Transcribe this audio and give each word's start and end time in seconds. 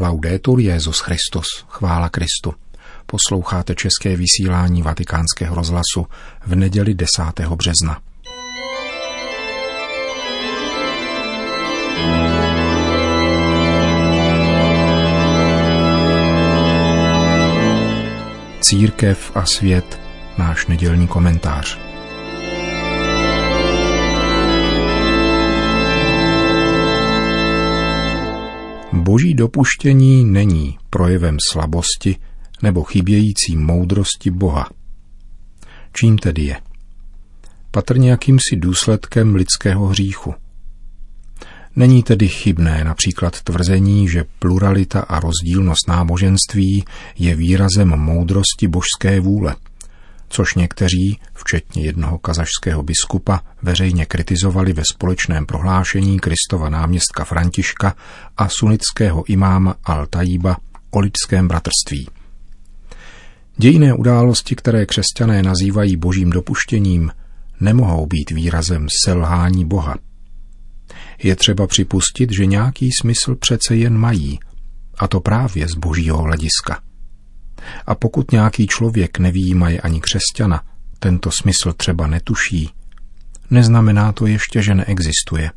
Laudetur 0.00 0.60
Jezus 0.60 0.98
Christus, 1.00 1.46
chvála 1.68 2.08
Kristu. 2.08 2.54
Posloucháte 3.06 3.74
české 3.74 4.16
vysílání 4.16 4.82
Vatikánského 4.82 5.54
rozhlasu 5.54 6.06
v 6.46 6.54
neděli 6.54 6.94
10. 6.94 7.10
března. 7.54 8.00
Církev 18.60 19.32
a 19.34 19.46
svět, 19.46 20.00
náš 20.38 20.66
nedělní 20.66 21.08
komentář. 21.08 21.89
Boží 29.10 29.34
dopuštění 29.34 30.24
není 30.24 30.78
projevem 30.90 31.36
slabosti 31.50 32.16
nebo 32.62 32.82
chybějící 32.82 33.56
moudrosti 33.56 34.30
Boha. 34.30 34.68
Čím 35.92 36.18
tedy 36.18 36.42
je? 36.42 36.56
Patrně 37.70 38.10
jakýmsi 38.10 38.56
důsledkem 38.56 39.34
lidského 39.34 39.86
hříchu. 39.86 40.34
Není 41.76 42.02
tedy 42.02 42.28
chybné 42.28 42.84
například 42.84 43.42
tvrzení, 43.42 44.08
že 44.08 44.24
pluralita 44.38 45.00
a 45.00 45.20
rozdílnost 45.20 45.88
náboženství 45.88 46.84
je 47.18 47.34
výrazem 47.36 47.88
moudrosti 47.88 48.68
božské 48.68 49.20
vůle– 49.20 49.56
což 50.30 50.54
někteří, 50.54 51.18
včetně 51.34 51.82
jednoho 51.82 52.18
kazašského 52.18 52.82
biskupa, 52.82 53.40
veřejně 53.62 54.06
kritizovali 54.06 54.72
ve 54.72 54.82
společném 54.92 55.46
prohlášení 55.46 56.20
Kristova 56.20 56.68
náměstka 56.68 57.24
Františka 57.24 57.96
a 58.36 58.48
sunnického 58.48 59.24
imáma 59.24 59.74
Al-Tajíba 59.84 60.56
o 60.90 61.00
lidském 61.00 61.48
bratrství. 61.48 62.08
Dějné 63.56 63.94
události, 63.94 64.56
které 64.56 64.86
křesťané 64.86 65.42
nazývají 65.42 65.96
božím 65.96 66.30
dopuštěním, 66.30 67.12
nemohou 67.60 68.06
být 68.06 68.30
výrazem 68.30 68.86
selhání 69.04 69.64
Boha. 69.64 69.96
Je 71.22 71.36
třeba 71.36 71.66
připustit, 71.66 72.30
že 72.38 72.46
nějaký 72.46 72.90
smysl 73.00 73.36
přece 73.36 73.76
jen 73.76 73.98
mají, 73.98 74.40
a 74.98 75.08
to 75.08 75.20
právě 75.20 75.68
z 75.68 75.74
božího 75.74 76.22
hlediska. 76.22 76.89
A 77.86 77.94
pokud 77.94 78.32
nějaký 78.32 78.66
člověk 78.66 79.18
nevýjímaje 79.18 79.80
ani 79.80 80.00
křesťana, 80.00 80.62
tento 80.98 81.30
smysl 81.30 81.72
třeba 81.72 82.06
netuší, 82.06 82.70
neznamená 83.50 84.12
to 84.12 84.26
ještě, 84.26 84.62
že 84.62 84.74
neexistuje. 84.74 85.50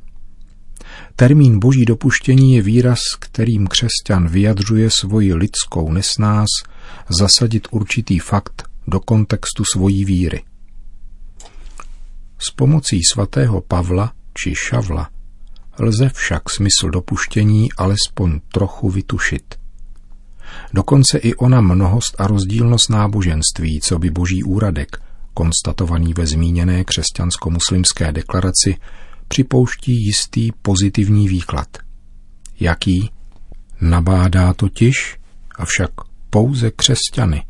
Termín 1.16 1.60
boží 1.60 1.86
dopuštění 1.86 2.56
je 2.56 2.62
výraz, 2.62 3.00
kterým 3.20 3.68
křesťan 3.68 4.28
vyjadřuje 4.28 4.90
svoji 4.90 5.34
lidskou 5.34 5.92
nesnás 5.92 6.50
zasadit 7.20 7.68
určitý 7.72 8.20
fakt 8.20 8.64
do 8.88 9.00
kontextu 9.00 9.64
svojí 9.74 10.06
víry. 10.06 10.44
S 12.40 12.52
pomocí 12.52 13.02
svatého 13.14 13.62
Pavla 13.62 14.14
či 14.34 14.54
Šavla 14.56 15.10
lze 15.80 16.10
však 16.10 16.50
smysl 16.50 16.90
dopuštění 16.90 17.72
alespoň 17.78 18.40
trochu 18.52 18.90
vytušit– 18.90 19.56
Dokonce 20.74 21.18
i 21.18 21.36
ona 21.36 21.62
mnohost 21.62 22.22
a 22.22 22.28
rozdílnost 22.28 22.90
náboženství, 22.90 23.80
co 23.82 24.00
by 24.00 24.10
boží 24.10 24.44
úradek, 24.44 24.98
konstatovaný 25.34 26.14
ve 26.14 26.26
zmíněné 26.26 26.84
křesťansko-muslimské 26.84 28.12
deklaraci, 28.12 28.76
připouští 29.28 30.06
jistý 30.06 30.52
pozitivní 30.62 31.28
výklad. 31.28 31.68
Jaký? 32.60 33.10
Nabádá 33.82 34.54
totiž, 34.54 35.18
avšak 35.56 35.92
pouze 36.30 36.72
křesťany, 36.72 37.44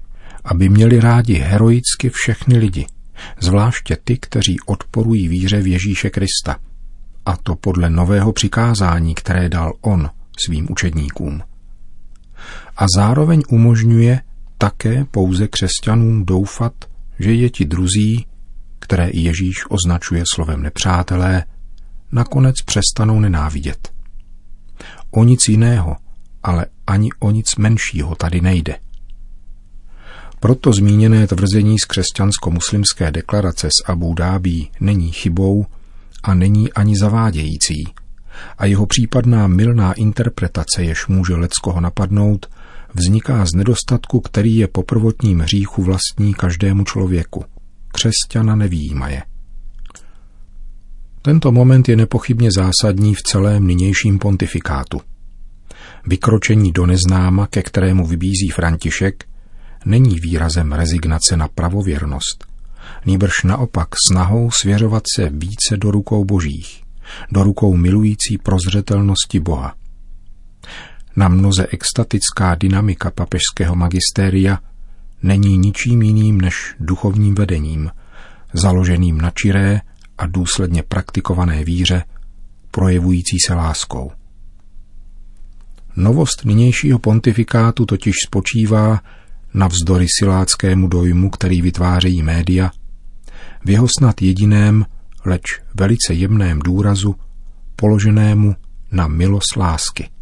aby 0.43 0.69
měli 0.69 0.99
rádi 0.99 1.33
heroicky 1.33 2.09
všechny 2.09 2.57
lidi, 2.57 2.85
zvláště 3.39 3.97
ty, 4.03 4.17
kteří 4.17 4.59
odporují 4.65 5.27
víře 5.27 5.61
v 5.61 5.67
Ježíše 5.67 6.09
Krista, 6.09 6.57
a 7.25 7.37
to 7.37 7.55
podle 7.55 7.89
nového 7.89 8.33
přikázání, 8.33 9.15
které 9.15 9.49
dal 9.49 9.73
on 9.81 10.09
svým 10.45 10.67
učedníkům 10.69 11.43
a 12.77 12.85
zároveň 12.95 13.41
umožňuje 13.49 14.21
také 14.57 15.05
pouze 15.11 15.47
křesťanům 15.47 16.25
doufat, 16.25 16.73
že 17.19 17.33
je 17.33 17.49
ti 17.49 17.65
druzí, 17.65 18.25
které 18.79 19.09
Ježíš 19.13 19.55
označuje 19.69 20.23
slovem 20.33 20.61
nepřátelé, 20.61 21.43
nakonec 22.11 22.55
přestanou 22.61 23.19
nenávidět. 23.19 23.91
O 25.11 25.23
nic 25.23 25.47
jiného, 25.47 25.95
ale 26.43 26.65
ani 26.87 27.09
o 27.19 27.31
nic 27.31 27.55
menšího 27.55 28.15
tady 28.15 28.41
nejde. 28.41 28.75
Proto 30.39 30.73
zmíněné 30.73 31.27
tvrzení 31.27 31.79
z 31.79 31.85
křesťansko-muslimské 31.85 33.11
deklarace 33.11 33.67
z 33.67 33.89
Abu 33.89 34.13
Dábí 34.13 34.71
není 34.79 35.11
chybou 35.11 35.65
a 36.23 36.33
není 36.33 36.73
ani 36.73 36.97
zavádějící. 36.97 37.83
A 38.57 38.65
jeho 38.65 38.85
případná 38.85 39.47
milná 39.47 39.93
interpretace, 39.93 40.83
jež 40.83 41.07
může 41.07 41.35
leckoho 41.35 41.81
napadnout, 41.81 42.47
vzniká 42.93 43.45
z 43.45 43.53
nedostatku, 43.53 44.19
který 44.19 44.55
je 44.55 44.67
po 44.67 44.83
prvotním 44.83 45.39
hříchu 45.39 45.83
vlastní 45.83 46.33
každému 46.33 46.83
člověku. 46.83 47.45
Křesťana 47.87 48.55
nevýjímaje. 48.55 49.23
Tento 51.21 51.51
moment 51.51 51.89
je 51.89 51.95
nepochybně 51.95 52.49
zásadní 52.51 53.15
v 53.15 53.21
celém 53.21 53.67
nynějším 53.67 54.19
pontifikátu. 54.19 55.01
Vykročení 56.07 56.71
do 56.71 56.85
neznáma, 56.85 57.47
ke 57.47 57.61
kterému 57.61 58.07
vybízí 58.07 58.49
František, 58.49 59.25
není 59.85 60.15
výrazem 60.19 60.71
rezignace 60.71 61.37
na 61.37 61.47
pravověrnost, 61.47 62.45
nýbrž 63.05 63.43
naopak 63.43 63.87
snahou 64.07 64.51
svěřovat 64.51 65.03
se 65.15 65.29
více 65.29 65.77
do 65.77 65.91
rukou 65.91 66.25
božích, 66.25 66.83
do 67.31 67.43
rukou 67.43 67.75
milující 67.75 68.37
prozřetelnosti 68.37 69.39
Boha. 69.39 69.75
Na 71.15 71.27
mnoze 71.27 71.67
extatická 71.71 72.55
dynamika 72.55 73.11
papežského 73.11 73.75
magistéria 73.75 74.59
není 75.23 75.57
ničím 75.57 76.01
jiným 76.01 76.41
než 76.41 76.75
duchovním 76.79 77.35
vedením, 77.35 77.91
založeným 78.53 79.21
na 79.21 79.31
čiré 79.31 79.81
a 80.17 80.27
důsledně 80.27 80.83
praktikované 80.83 81.63
víře, 81.63 82.03
projevující 82.71 83.37
se 83.47 83.53
láskou. 83.53 84.11
Novost 85.95 86.45
nynějšího 86.45 86.99
pontifikátu 86.99 87.85
totiž 87.85 88.13
spočívá 88.25 89.01
navzdory 89.53 90.07
siláckému 90.19 90.87
dojmu, 90.87 91.29
který 91.29 91.61
vytvářejí 91.61 92.23
média, 92.23 92.71
v 93.65 93.69
jeho 93.69 93.87
snad 93.99 94.21
jediném, 94.21 94.85
leč 95.25 95.43
velice 95.73 96.13
jemném 96.13 96.59
důrazu, 96.59 97.15
položenému 97.75 98.55
na 98.91 99.07
milost 99.07 99.55
lásky. 99.57 100.12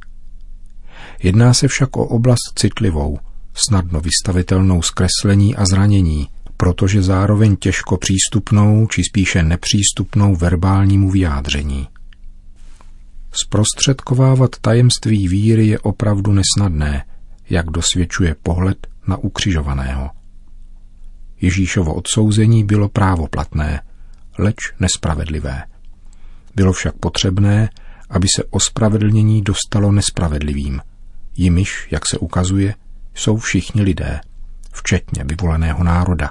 Jedná 1.24 1.54
se 1.54 1.68
však 1.68 1.98
o 1.98 2.06
oblast 2.06 2.54
citlivou, 2.56 3.20
snadno 3.54 4.02
vystavitelnou 4.02 4.82
zkreslení 4.82 5.56
a 5.56 5.66
zranění, 5.66 6.28
protože 6.58 7.02
zároveň 7.02 7.56
těžko 7.56 7.98
přístupnou 7.98 8.88
či 8.88 9.04
spíše 9.04 9.44
nepřístupnou 9.44 10.36
verbálnímu 10.36 11.12
vyjádření. 11.12 11.88
Zprostředkovávat 13.32 14.50
tajemství 14.62 15.28
víry 15.28 15.68
je 15.68 15.80
opravdu 15.80 16.32
nesnadné, 16.32 17.06
jak 17.50 17.66
dosvědčuje 17.66 18.36
pohled 18.44 18.88
na 19.08 19.18
ukřižovaného. 19.18 20.10
Ježíšovo 21.42 21.94
odsouzení 21.94 22.64
bylo 22.64 22.90
právoplatné, 22.90 23.82
leč 24.40 24.56
nespravedlivé. 24.80 25.64
Bylo 26.56 26.74
však 26.74 26.96
potřebné, 26.96 27.70
aby 28.10 28.28
se 28.36 28.44
ospravedlnění 28.50 29.42
dostalo 29.42 29.92
nespravedlivým– 29.92 30.82
jimiž, 31.36 31.88
jak 31.92 32.02
se 32.10 32.18
ukazuje, 32.18 32.76
jsou 33.16 33.38
všichni 33.38 33.82
lidé, 33.82 34.20
včetně 34.74 35.24
vyvoleného 35.24 35.84
národa, 35.84 36.30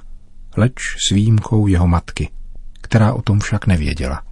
leč 0.57 0.75
s 1.09 1.15
výjimkou 1.15 1.67
jeho 1.67 1.89
matky, 1.89 2.31
která 2.81 3.13
o 3.13 3.23
tom 3.23 3.41
však 3.41 3.67
nevěděla. 3.67 4.23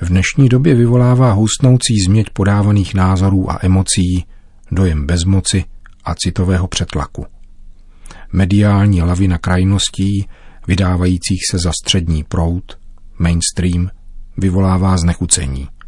V 0.00 0.08
dnešní 0.08 0.48
době 0.48 0.74
vyvolává 0.74 1.32
hustnoucí 1.32 2.00
změť 2.06 2.26
podávaných 2.32 2.94
názorů 2.94 3.50
a 3.50 3.58
emocí, 3.62 4.24
dojem 4.72 5.06
bezmoci 5.06 5.64
a 6.04 6.14
citového 6.14 6.68
přetlaku. 6.68 7.26
Mediální 8.32 9.02
lavina 9.02 9.38
krajností, 9.38 10.28
vydávajících 10.66 11.40
se 11.50 11.58
za 11.58 11.72
střední 11.82 12.24
proud, 12.24 12.78
mainstream, 13.18 13.90
vyvolává 14.36 14.96
znechucení– 14.96 15.68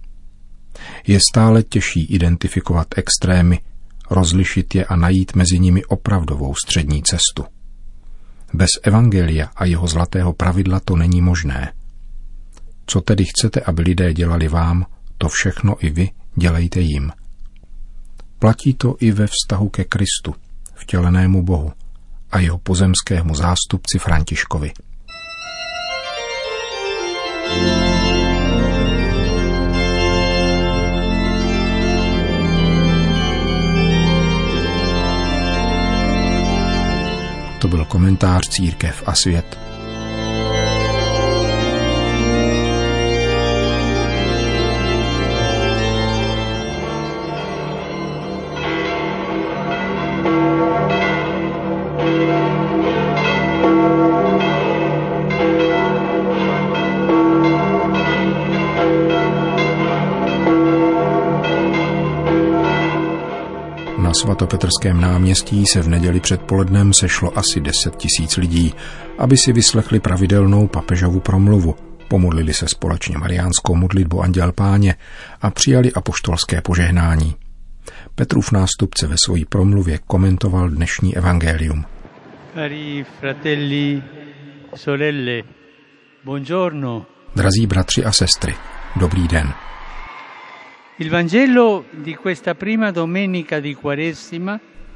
je 1.07 1.19
stále 1.33 1.63
těžší 1.63 2.05
identifikovat 2.05 2.87
extrémy, 2.97 3.61
rozlišit 4.11 4.75
je 4.75 4.85
a 4.85 4.97
najít 4.97 5.35
mezi 5.35 5.59
nimi 5.59 5.85
opravdovou 5.85 6.55
střední 6.55 7.03
cestu. 7.03 7.45
Bez 8.55 8.71
evangelia 8.83 9.51
a 9.57 9.65
jeho 9.65 9.87
zlatého 9.87 10.33
pravidla 10.33 10.81
to 10.81 10.97
není 10.97 11.23
možné. 11.23 11.73
Co 12.87 13.01
tedy 13.01 13.25
chcete, 13.25 13.61
aby 13.61 13.83
lidé 13.83 14.13
dělali 14.13 14.49
vám, 14.49 14.87
to 15.19 15.29
všechno 15.29 15.87
i 15.87 15.91
vy 15.91 16.11
dělejte 16.37 16.81
jim. 16.81 17.13
Platí 18.39 18.75
to 18.75 18.97
i 19.01 19.11
ve 19.11 19.27
vztahu 19.27 19.69
ke 19.69 19.85
Kristu, 19.85 20.35
vtělenému 20.75 21.43
Bohu 21.43 21.73
a 22.31 22.39
jeho 22.39 22.59
pozemskému 22.59 23.35
zástupci 23.35 23.99
Františkovi. 23.99 24.73
To 37.65 37.69
byl 37.69 37.85
komentář 37.85 38.49
Církev 38.49 39.03
a 39.07 39.15
svět 39.15 39.64
svatopetrském 64.45 65.01
náměstí 65.01 65.67
se 65.67 65.83
v 65.83 65.89
neděli 65.89 66.21
předpolednem 66.21 66.93
sešlo 66.93 67.39
asi 67.39 67.61
10 67.61 67.97
tisíc 67.97 68.37
lidí, 68.37 68.75
aby 69.19 69.37
si 69.37 69.53
vyslechli 69.53 70.01
pravidelnou 70.01 70.67
papežovu 70.67 71.21
promluvu, 71.21 71.75
pomodlili 72.09 72.55
se 72.55 72.69
společně 72.69 73.19
mariánskou 73.19 73.75
modlitbu 73.75 74.23
Anděl 74.23 74.53
Páně 74.53 74.95
a 75.43 75.51
přijali 75.51 75.93
apoštolské 75.93 76.61
požehnání. 76.61 77.35
Petrův 78.15 78.53
nástupce 78.53 79.07
ve 79.07 79.17
své 79.25 79.41
promluvě 79.49 79.99
komentoval 80.07 80.69
dnešní 80.69 81.17
evangelium. 81.17 81.85
Cari 82.55 83.07
fratelli, 83.21 84.03
sorelle, 84.77 85.43
buongiorno. 86.25 87.07
Drazí 87.37 87.67
bratři 87.67 88.05
a 88.05 88.13
sestry, 88.13 88.55
dobrý 88.97 89.29
den. 89.29 89.53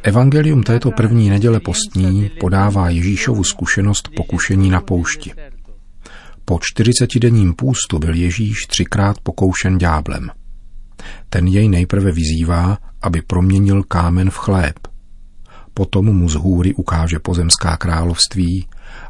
Evangelium 0.03 0.63
této 0.63 0.91
první 0.91 1.31
neděle 1.31 1.61
postní 1.61 2.31
podává 2.41 2.91
Ježíšovu 2.91 3.45
zkušenost 3.45 4.09
pokušení 4.17 4.71
na 4.71 4.81
poušti. 4.81 5.33
Po 6.45 6.59
čtyřicetidenním 6.63 7.55
půstu 7.55 7.99
byl 7.99 8.15
Ježíš 8.15 8.67
třikrát 8.67 9.21
pokoušen 9.23 9.79
dňáblem. 9.79 10.31
Ten 11.29 11.47
jej 11.47 11.69
nejprve 11.69 12.13
vyzývá, 12.13 12.79
aby 13.03 13.23
proměnil 13.23 13.83
kámen 13.83 14.31
v 14.31 14.37
chléb. 14.37 14.79
Potom 15.75 16.17
mu 16.17 16.29
z 16.29 16.35
hůry 16.35 16.75
ukáže 16.75 17.19
pozemská 17.19 17.77
království 17.77 18.67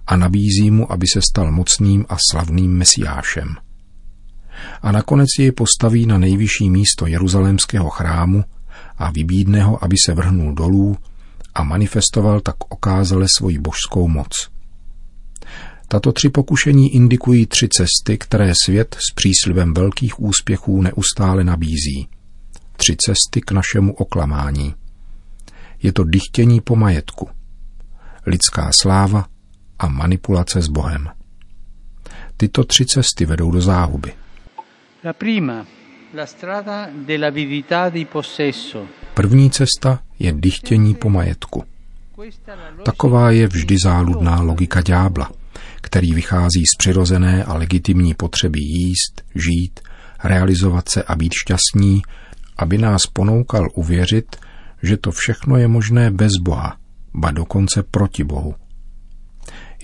a 0.06 0.16
nabízí 0.16 0.70
mu, 0.70 0.92
aby 0.92 1.06
se 1.12 1.20
stal 1.30 1.52
mocným 1.52 2.04
a 2.08 2.16
slavným 2.30 2.72
mesiášem– 2.72 3.54
a 4.82 4.92
nakonec 4.92 5.28
jej 5.38 5.52
postaví 5.52 6.06
na 6.06 6.18
nejvyšší 6.18 6.70
místo 6.70 7.06
jeruzalémského 7.06 7.90
chrámu 7.90 8.44
a 8.98 9.10
vybídne 9.10 9.62
ho, 9.62 9.84
aby 9.84 9.96
se 10.06 10.14
vrhnul 10.14 10.54
dolů 10.54 10.96
a 11.54 11.62
manifestoval 11.62 12.40
tak 12.40 12.56
okázale 12.68 13.26
svoji 13.36 13.58
božskou 13.58 14.08
moc. 14.08 14.48
Tato 15.88 16.12
tři 16.12 16.28
pokušení 16.28 16.94
indikují 16.94 17.46
tři 17.46 17.68
cesty, 17.68 18.18
které 18.18 18.52
svět 18.64 18.96
s 19.00 19.14
příslibem 19.14 19.74
velkých 19.74 20.20
úspěchů 20.20 20.82
neustále 20.82 21.44
nabízí. 21.44 22.08
Tři 22.76 22.96
cesty 22.96 23.40
k 23.40 23.50
našemu 23.50 23.94
oklamání. 23.94 24.74
Je 25.82 25.92
to 25.92 26.04
dychtění 26.04 26.60
po 26.60 26.76
majetku, 26.76 27.28
lidská 28.26 28.72
sláva 28.72 29.26
a 29.78 29.88
manipulace 29.88 30.62
s 30.62 30.68
Bohem. 30.68 31.08
Tyto 32.36 32.64
tři 32.64 32.86
cesty 32.86 33.26
vedou 33.26 33.50
do 33.50 33.60
záhuby. 33.60 34.12
La 35.08 35.14
prima, 35.14 35.64
la 36.10 36.26
strada 36.26 36.90
dell'avidità 36.92 37.88
di 37.88 38.04
possesso. 38.04 38.86
První 39.14 39.50
cesta 39.50 40.02
je 40.18 40.32
dychtění 40.32 40.94
po 40.94 41.10
majetku. 41.10 41.64
Taková 42.82 43.30
je 43.30 43.46
vždy 43.46 43.76
záludná 43.84 44.40
logika 44.40 44.80
ďábla, 44.80 45.30
který 45.80 46.12
vychází 46.14 46.66
z 46.66 46.76
přirozené 46.78 47.44
a 47.44 47.54
legitimní 47.54 48.14
potřeby 48.14 48.60
jíst, 48.60 49.22
žít, 49.34 49.80
realizovat 50.24 50.88
se 50.88 51.02
a 51.02 51.14
být 51.14 51.32
šťastní, 51.32 52.02
aby 52.56 52.78
nás 52.78 53.06
ponoukal 53.06 53.68
uvěřit, 53.74 54.36
že 54.82 54.96
to 54.96 55.10
všechno 55.10 55.56
je 55.56 55.68
možné 55.68 56.10
bez 56.10 56.32
Boha, 56.42 56.76
ba 57.14 57.30
dokonce 57.30 57.82
proti 57.82 58.24
Bohu. 58.24 58.54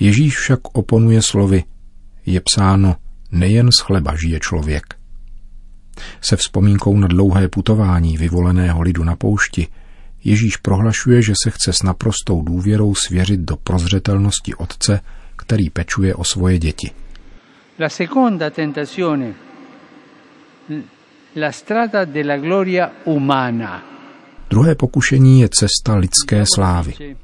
Ježíš 0.00 0.36
však 0.38 0.60
oponuje 0.72 1.22
slovy, 1.22 1.64
je 2.26 2.40
psáno, 2.40 2.96
nejen 3.32 3.72
z 3.72 3.80
chleba 3.80 4.16
žije 4.16 4.40
člověk– 4.40 4.84
se 6.20 6.36
vzpomínkou 6.36 6.96
na 6.96 7.08
dlouhé 7.08 7.48
putování 7.48 8.16
vyvoleného 8.16 8.82
lidu 8.82 9.04
na 9.04 9.16
poušti, 9.16 9.68
Ježíš 10.24 10.56
prohlašuje, 10.56 11.22
že 11.22 11.32
se 11.42 11.50
chce 11.50 11.72
s 11.72 11.82
naprostou 11.82 12.42
důvěrou 12.42 12.94
svěřit 12.94 13.40
do 13.40 13.56
prozřetelnosti 13.56 14.54
Otce, 14.54 15.00
který 15.36 15.70
pečuje 15.70 16.14
o 16.14 16.24
svoje 16.24 16.58
děti. 16.58 16.90
La 17.80 17.88
seconda 17.88 18.50
tentazione, 18.50 19.34
la 21.36 21.52
strada 21.52 22.04
della 22.04 22.36
gloria 22.36 22.90
umana. 23.04 23.82
Druhé 24.50 24.74
pokušení 24.74 25.40
je 25.40 25.48
cesta 25.48 25.96
lidské 25.96 26.44
slávy. 26.54 27.16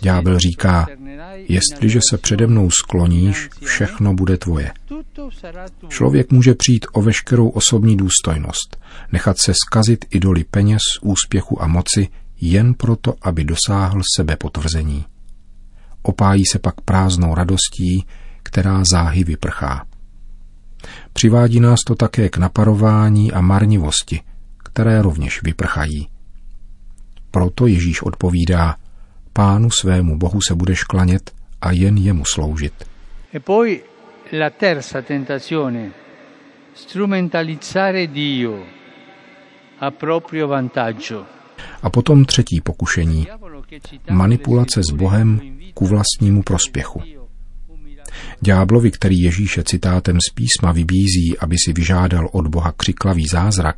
Ďábel 0.00 0.38
říká, 0.38 0.86
jestliže 1.34 2.00
se 2.10 2.18
přede 2.18 2.46
mnou 2.46 2.70
skloníš, 2.70 3.48
všechno 3.64 4.14
bude 4.14 4.36
tvoje. 4.36 4.72
Člověk 5.88 6.32
může 6.32 6.54
přijít 6.54 6.86
o 6.92 7.02
veškerou 7.02 7.48
osobní 7.48 7.96
důstojnost, 7.96 8.76
nechat 9.12 9.38
se 9.38 9.52
skazit 9.54 10.04
idoly 10.10 10.44
peněz, 10.44 10.82
úspěchu 11.02 11.62
a 11.62 11.66
moci 11.66 12.08
jen 12.40 12.74
proto, 12.74 13.14
aby 13.22 13.44
dosáhl 13.44 14.00
sebe 14.16 14.36
potvrzení. 14.36 15.04
Opájí 16.02 16.46
se 16.52 16.58
pak 16.58 16.80
prázdnou 16.80 17.34
radostí, 17.34 18.06
která 18.42 18.82
záhy 18.90 19.24
vyprchá. 19.24 19.86
Přivádí 21.12 21.60
nás 21.60 21.78
to 21.86 21.94
také 21.94 22.28
k 22.28 22.36
naparování 22.36 23.32
a 23.32 23.40
marnivosti, 23.40 24.20
které 24.58 25.02
rovněž 25.02 25.42
vyprchají. 25.42 26.08
Proto 27.30 27.66
Ježíš 27.66 28.02
odpovídá, 28.02 28.76
pánu 29.40 29.70
svému 29.70 30.18
Bohu 30.18 30.40
se 30.40 30.54
budeš 30.54 30.84
klanět 30.84 31.30
a 31.60 31.70
jen 31.70 31.96
jemu 31.96 32.24
sloužit. 32.24 32.72
E 33.34 33.40
poi 33.40 33.82
la 34.38 34.50
terza 34.50 35.02
tentazione, 35.02 35.90
strumentalizzare 36.74 38.06
Dio 38.06 38.58
a 39.80 39.90
proprio 39.90 40.48
vantaggio. 40.48 41.24
A 41.82 41.90
potom 41.90 42.24
třetí 42.24 42.60
pokušení, 42.60 43.26
manipulace 44.10 44.82
s 44.82 44.90
Bohem 44.90 45.40
ku 45.74 45.86
vlastnímu 45.86 46.42
prospěchu. 46.42 47.02
Ďáblovi, 48.40 48.90
který 48.90 49.20
Ježíše 49.20 49.62
citátem 49.64 50.18
z 50.28 50.34
písma 50.34 50.72
vybízí, 50.72 51.38
aby 51.38 51.56
si 51.64 51.72
vyžádal 51.72 52.28
od 52.32 52.46
Boha 52.46 52.72
křiklavý 52.72 53.26
zázrak, 53.26 53.76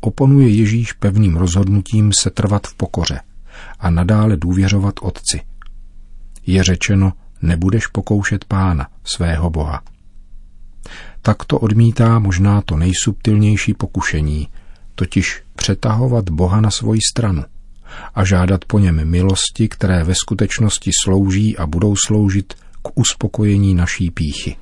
oponuje 0.00 0.48
Ježíš 0.48 0.92
pevným 0.92 1.36
rozhodnutím 1.36 2.12
se 2.22 2.30
trvat 2.30 2.66
v 2.66 2.74
pokoře 2.74 3.20
a 3.78 3.90
nadále 3.90 4.36
důvěřovat 4.36 4.94
Otci. 5.02 5.40
Je 6.46 6.64
řečeno, 6.64 7.12
nebudeš 7.42 7.86
pokoušet 7.86 8.44
pána, 8.44 8.88
svého 9.04 9.50
Boha. 9.50 9.82
Takto 11.22 11.58
odmítá 11.58 12.18
možná 12.18 12.62
to 12.62 12.76
nejsubtilnější 12.76 13.74
pokušení, 13.74 14.48
totiž 14.94 15.42
přetahovat 15.56 16.30
Boha 16.30 16.60
na 16.60 16.70
svoji 16.70 17.00
stranu 17.10 17.44
a 18.14 18.24
žádat 18.24 18.64
po 18.64 18.78
něm 18.78 19.08
milosti, 19.08 19.68
které 19.68 20.04
ve 20.04 20.14
skutečnosti 20.14 20.90
slouží 21.04 21.56
a 21.56 21.66
budou 21.66 21.94
sloužit 22.06 22.54
k 22.82 22.98
uspokojení 22.98 23.74
naší 23.74 24.10
píchy. 24.10 24.56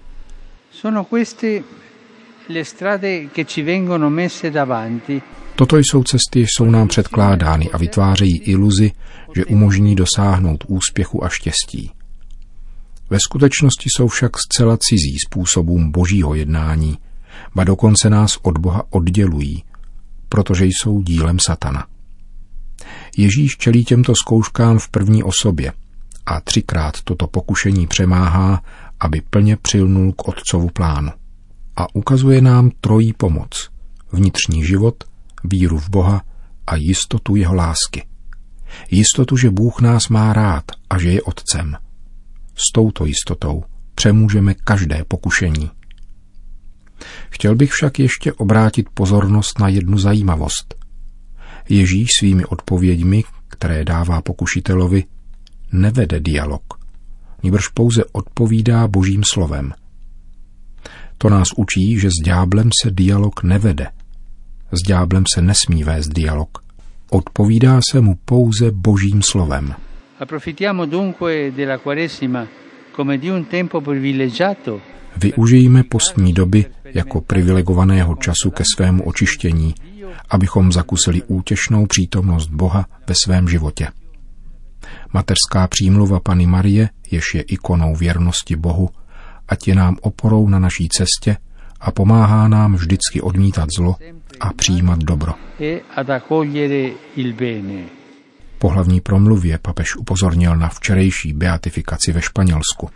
Sono 0.71 1.05
queste 1.05 1.63
Toto 5.57 5.77
jsou 5.77 6.03
cesty, 6.05 6.41
jsou 6.41 6.65
nám 6.65 6.89
předkládány 6.89 7.71
a 7.71 7.79
vytvářejí 7.79 8.39
iluzi, 8.39 8.93
že 9.37 9.45
umožní 9.45 9.97
dosáhnout 9.97 10.65
úspěchu 10.69 11.25
a 11.25 11.29
štěstí. 11.29 11.91
Ve 13.11 13.19
skutečnosti 13.21 13.89
jsou 13.97 14.09
však 14.09 14.39
zcela 14.39 14.77
cizí 14.81 15.17
způsobům 15.27 15.91
božího 15.91 16.35
jednání, 16.35 16.99
ba 17.55 17.65
dokonce 17.65 18.11
nás 18.11 18.39
od 18.43 18.59
Boha 18.59 18.83
oddělují, 18.91 19.65
protože 20.29 20.65
jsou 20.65 21.03
dílem 21.03 21.39
satana. 21.39 21.87
Ježíš 23.17 23.57
čelí 23.57 23.85
těmto 23.85 24.13
zkouškám 24.25 24.79
v 24.79 24.89
první 24.89 25.23
osobě 25.23 25.73
a 26.27 26.41
třikrát 26.41 27.03
toto 27.03 27.27
pokušení 27.27 27.87
přemáhá, 27.87 28.63
aby 29.01 29.23
plně 29.31 29.57
přilnul 29.57 30.13
k 30.13 30.29
otcovu 30.29 30.69
plánu. 30.69 31.11
A 31.79 31.87
ukazuje 31.95 32.41
nám 32.41 32.71
trojí 32.81 33.13
pomoc. 33.13 33.71
Vnitřní 34.13 34.65
život, 34.65 35.05
víru 35.45 35.79
v 35.79 35.91
Boha 35.91 36.23
a 36.67 36.77
jistotu 36.77 37.37
jeho 37.37 37.55
lásky. 37.55 38.07
Jistotu, 38.91 39.37
že 39.37 39.51
Bůh 39.51 39.81
nás 39.81 40.09
má 40.09 40.33
rád 40.33 40.65
a 40.91 40.99
že 40.99 41.11
je 41.11 41.23
Otcem. 41.23 41.77
S 42.55 42.73
touto 42.75 43.07
jistotou 43.07 43.65
přemůžeme 43.95 44.55
každé 44.55 45.05
pokušení. 45.09 45.71
Chtěl 47.31 47.55
bych 47.55 47.73
však 47.73 47.99
ještě 47.99 48.33
obrátit 48.33 48.87
pozornost 48.95 49.59
na 49.59 49.69
jednu 49.69 49.99
zajímavost. 49.99 50.75
Ježíš 51.69 52.09
svými 52.19 52.45
odpověďmi, 52.45 53.25
které 53.49 53.85
dává 53.85 54.23
pokušitelovi, 54.23 55.05
nevede 55.73 56.21
dialog, 56.21 56.63
níbrž 57.43 57.69
pouze 57.69 58.05
odpovídá 58.13 58.89
božím 58.89 59.23
slovem. 59.33 59.73
To 61.19 61.29
nás 61.29 61.49
učí, 61.57 61.99
že 61.99 62.09
s 62.09 62.25
ďáblem 62.25 62.71
se 62.83 62.91
dialog 62.91 63.43
nevede. 63.43 63.87
S 64.73 64.89
ďáblem 64.89 65.25
se 65.35 65.43
nesmí 65.43 65.85
vést 65.85 66.09
dialog. 66.09 66.49
Odpovídá 67.11 67.81
se 67.91 68.01
mu 68.01 68.15
pouze 68.25 68.71
božím 68.71 69.23
slovem. 69.23 69.75
Approfittiamo 70.21 70.87
dunque 70.87 71.51
della 71.57 71.79
Quaresima 71.79 72.47
come 72.97 73.19
di 73.19 73.31
un 73.31 73.45
tempo 73.45 73.81
privilegiato 73.81 74.81
Využijme 75.17 75.83
postní 75.83 76.33
doby 76.33 76.65
jako 76.95 77.21
privilegovaného 77.21 78.17
času 78.17 78.51
ke 78.51 78.65
svému 78.75 79.05
očištění, 79.05 79.75
abychom 80.31 80.73
zakusili 80.73 81.23
útěšnou 81.23 81.87
přítomnost 81.87 82.47
Boha 82.47 82.87
ve 83.07 83.15
svém 83.25 83.49
životě. 83.49 83.89
Mateřská 85.13 85.69
přímluva 85.69 86.21
Pany 86.21 86.47
Marie, 86.47 86.89
jež 87.11 87.35
je 87.35 87.43
ikonou 87.43 87.97
věrnosti 87.97 88.57
Bohu, 88.57 88.91
ať 89.49 89.69
je 89.69 89.75
nám 89.75 89.97
oporou 90.01 90.49
na 90.49 90.59
naší 90.59 90.89
cestě 90.89 91.37
a 91.81 91.91
pomáhá 91.91 92.49
nám 92.49 92.75
vždycky 92.75 93.21
odmítat 93.21 93.69
zlo 93.79 93.97
a 94.41 94.53
přijímat 94.53 94.99
dobro. 94.99 95.33
e. 97.71 97.85
Po 98.59 98.69
hlavní 98.69 99.01
promluvě 99.01 99.59
papež 99.59 99.97
upozornil 99.97 100.57
na 100.57 100.69
včerejší 100.69 101.33
beatifikaci 101.33 102.13
ve 102.13 102.23
Španělsku. 102.23 102.91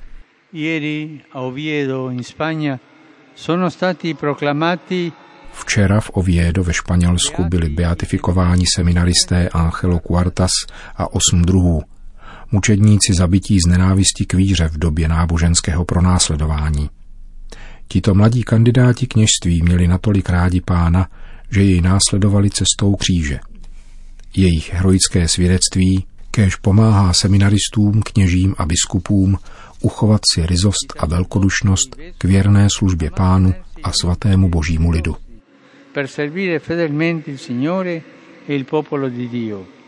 Včera 5.52 6.00
v 6.00 6.11
Oviedo 6.11 6.64
ve 6.64 6.73
Španělsku 6.73 7.44
byli 7.44 7.68
beatifikováni 7.68 8.64
seminaristé 8.76 9.49
Angelo 9.49 9.99
Cuartas 9.99 10.50
a 10.97 11.12
osm 11.12 11.42
druhů, 11.42 11.82
mučedníci 12.52 13.14
zabití 13.14 13.59
z 13.61 13.66
nenávisti 13.66 14.26
k 14.26 14.35
víře 14.35 14.68
v 14.68 14.78
době 14.78 15.09
náboženského 15.09 15.85
pronásledování. 15.85 16.90
Tito 17.88 18.14
mladí 18.14 18.42
kandidáti 18.42 19.06
kněžství 19.06 19.62
měli 19.62 19.88
natolik 19.88 20.28
rádi 20.28 20.61
pána, 20.61 21.09
že 21.50 21.62
jej 21.62 21.80
následovali 21.80 22.50
cestou 22.50 22.97
kříže. 22.97 23.40
Jejich 24.37 24.73
heroické 24.73 25.28
svědectví 25.28 26.06
kéž 26.30 26.56
pomáhá 26.56 27.12
seminaristům, 27.12 28.02
kněžím 28.02 28.54
a 28.59 28.66
biskupům 28.66 29.38
uchovat 29.80 30.21
si 30.35 30.47
ryzost 30.47 30.92
a 30.99 31.06
velkodušnost 31.06 31.97
k 32.18 32.25
věrné 32.25 32.68
službě 32.78 33.11
pánu 33.11 33.54
a 33.82 33.92
svatému 33.92 34.49
božímu 34.49 34.90
lidu. 34.90 35.16
per 35.92 36.09
servire 36.09 36.59
fedelmente 36.59 37.30
il 37.30 37.38
Signore 37.38 38.02
e 38.47 38.54
il 38.54 38.64
popolo 38.64 39.09
di 39.09 39.28
Dio. 39.28 39.81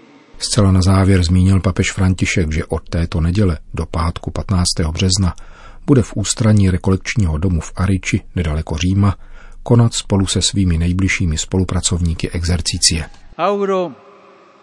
Zcela 0.45 0.73
na 0.73 0.83
závěr 0.83 1.23
zmínil 1.23 1.61
papež 1.61 1.93
František, 1.93 2.53
že 2.53 2.65
od 2.65 2.89
této 2.89 3.21
neděle 3.21 3.59
do 3.75 3.87
pátku 3.87 4.31
15. 4.31 4.65
března 4.93 5.35
bude 5.87 6.03
v 6.03 6.17
ústraní 6.17 6.71
rekolekčního 6.71 7.39
domu 7.39 7.61
v 7.61 7.73
Ariči, 7.77 8.21
nedaleko 8.37 8.77
Říma, 8.77 9.17
konat 9.63 9.95
spolu 9.95 10.27
se 10.27 10.43
svými 10.43 10.79
nejbližšími 10.79 11.39
spolupracovníky 11.39 12.31
exercicie. 12.31 13.05
Auguro 13.39 13.93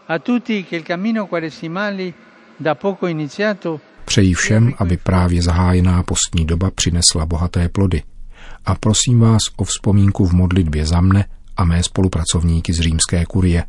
a 0.08 0.20
tutti 0.20 0.64
che 0.64 0.76
il 0.76 0.84
cammino 0.84 1.26
quaresimale 1.26 2.14
da 2.60 2.76
poco 2.76 3.08
iniziato 3.08 3.80
Přeji 4.06 4.34
všem, 4.34 4.74
aby 4.78 4.98
právě 4.98 5.42
zahájená 5.42 6.04
postní 6.04 6.46
doba 6.46 6.72
přinesla 6.72 7.26
bohaté 7.26 7.70
plody. 7.70 8.04
A 8.66 8.76
prosím 8.76 9.20
vás 9.20 9.42
o 9.58 9.64
vzpomínku 9.64 10.26
v 10.26 10.34
modlitbě 10.34 10.86
za 10.86 11.02
mne 11.02 11.26
a 11.58 11.66
mé 11.66 11.84
spolupracovníky 11.84 12.74
z 12.74 12.80
římské 12.80 13.26
kurie. 13.26 13.64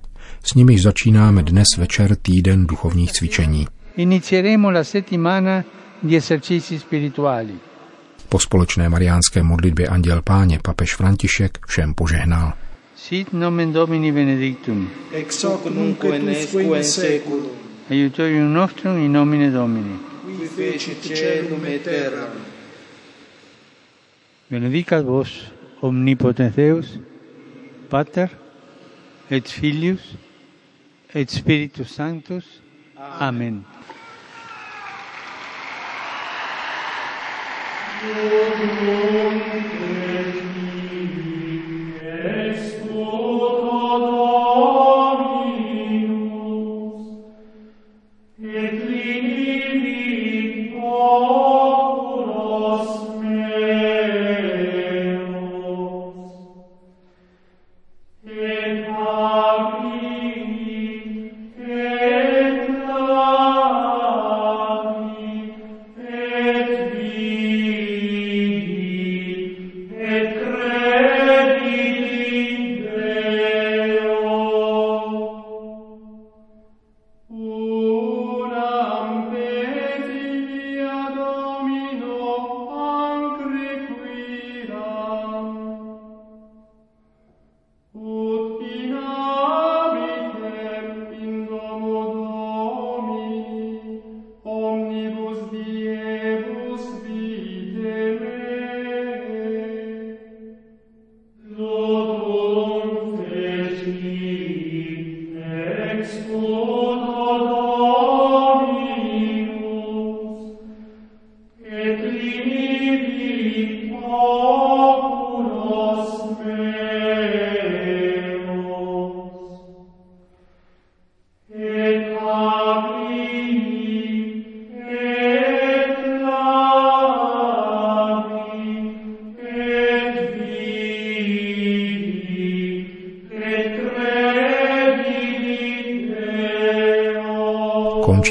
S 0.44 0.54
nimiž 0.54 0.82
začínáme 0.82 1.42
dnes 1.42 1.68
večer 1.78 2.16
týden 2.16 2.66
duchovních 2.66 3.12
cvičení. 3.12 3.66
inizieremo 3.96 4.70
la 4.70 4.84
settimana 4.84 5.64
di 6.02 6.16
esercizi 6.16 6.78
spirituali. 6.78 7.54
Po 8.28 8.38
společné 8.38 8.88
mariánské 8.88 9.42
modlitbě 9.42 9.86
Anděl 9.88 10.22
Páně 10.22 10.58
papež 10.62 10.94
František 10.94 11.58
všem 11.66 11.94
požehnal. 11.94 12.52
Sit 12.96 13.32
nomen 13.32 13.72
Domini 13.72 14.12
benedictum, 14.12 14.88
ex 15.12 15.44
hoc 15.44 15.64
nunc 15.64 16.04
et 16.04 16.22
usque 16.22 16.62
in 16.62 16.84
seculum, 16.84 17.50
aiutorium 17.90 18.52
nostrum 18.52 18.96
in 18.96 19.12
nomine 19.12 19.50
Domini. 19.50 19.96
qui 20.24 20.48
fecit 20.48 21.02
celum 21.02 21.66
et 21.66 21.82
terram. 21.82 22.30
Benedicat 24.50 25.04
vos 25.04 25.28
omnipotens 25.80 26.54
Deus, 26.56 26.98
Pater 27.88 28.28
et 29.30 29.48
Filius 29.48 30.16
et 31.14 31.30
Spiritus 31.30 31.88
Sanctus. 31.88 32.62
Amen. 32.96 33.64